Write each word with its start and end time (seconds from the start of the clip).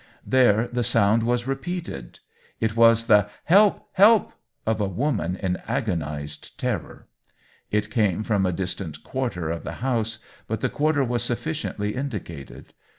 There 0.25 0.67
the 0.67 0.81
sound 0.81 1.21
was 1.21 1.45
repeated— 1.45 2.21
it 2.59 2.75
was 2.75 3.05
the" 3.05 3.29
Help! 3.53 3.87
help!" 3.91 4.33
of 4.65 4.81
a 4.81 4.87
woman 4.87 5.35
in 5.35 5.57
agonized 5.67 6.57
terror. 6.59 7.07
It 7.69 7.91
came 7.91 8.23
from 8.23 8.43
a 8.47 8.51
distant 8.51 9.03
quarter 9.03 9.51
of 9.51 9.63
the 9.63 9.73
house, 9.85 10.17
but 10.47 10.61
the 10.61 10.69
quar 10.69 10.93
ter 10.93 11.03
was 11.03 11.21
sufficiently 11.21 11.93
indicated. 11.95 12.73